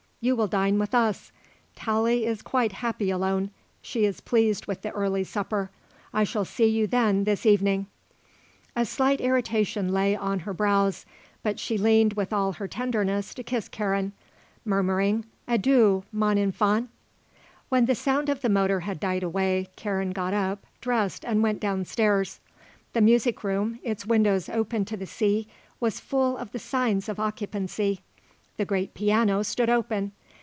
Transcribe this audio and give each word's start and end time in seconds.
You 0.23 0.35
will 0.35 0.45
dine 0.45 0.77
with 0.77 0.93
us. 0.93 1.31
Tallie 1.75 2.27
is 2.27 2.43
quite 2.43 2.73
happy 2.73 3.09
alone. 3.09 3.49
She 3.81 4.05
is 4.05 4.21
pleased 4.21 4.67
with 4.67 4.83
the 4.83 4.91
early 4.91 5.23
supper. 5.23 5.71
I 6.13 6.25
shall 6.25 6.45
see 6.45 6.67
you, 6.67 6.85
then, 6.85 7.23
this 7.23 7.43
evening." 7.43 7.87
A 8.75 8.85
slight 8.85 9.19
irritation 9.19 9.91
lay 9.91 10.15
on 10.15 10.41
her 10.41 10.53
brows; 10.53 11.07
but 11.41 11.59
she 11.59 11.75
leaned 11.75 12.13
with 12.13 12.31
all 12.31 12.51
her 12.53 12.67
tenderness 12.67 13.33
to 13.33 13.41
kiss 13.41 13.67
Karen, 13.67 14.13
murmuring, 14.63 15.25
"Adieu, 15.47 16.03
mon 16.11 16.37
enfant." 16.37 16.89
When 17.69 17.87
the 17.87 17.95
sound 17.95 18.29
of 18.29 18.41
the 18.41 18.47
motor 18.49 18.81
had 18.81 18.99
died 18.99 19.23
away 19.23 19.69
Karen 19.75 20.11
got 20.11 20.35
up, 20.35 20.67
dressed 20.81 21.25
and 21.25 21.41
went 21.41 21.59
downstairs. 21.59 22.39
The 22.93 23.01
music 23.01 23.43
room, 23.43 23.79
its 23.81 24.05
windows 24.05 24.49
open 24.49 24.85
to 24.85 24.97
the 24.97 25.07
sea, 25.07 25.47
was 25.79 25.99
full 25.99 26.37
of 26.37 26.51
the 26.51 26.59
signs 26.59 27.09
of 27.09 27.19
occupancy. 27.19 28.01
The 28.57 28.65
great 28.65 28.93
piano 28.93 29.41
stood 29.43 29.69
open. 29.71 30.11